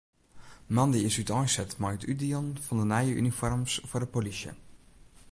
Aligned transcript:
Moandei 0.75 1.03
is 1.09 1.19
úteinset 1.23 1.71
mei 1.83 1.93
it 1.97 2.07
útdielen 2.13 2.49
fan 2.65 2.79
de 2.81 2.85
nije 2.91 3.17
unifoarms 3.21 3.73
foar 3.89 4.03
de 4.03 4.09
polysje. 4.13 4.51